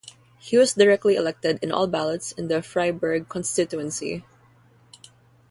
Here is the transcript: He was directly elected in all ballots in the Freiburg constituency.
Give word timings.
He 0.39 0.57
was 0.57 0.73
directly 0.73 1.15
elected 1.15 1.59
in 1.61 1.71
all 1.71 1.85
ballots 1.85 2.31
in 2.31 2.47
the 2.47 2.63
Freiburg 2.63 3.29
constituency. 3.29 4.23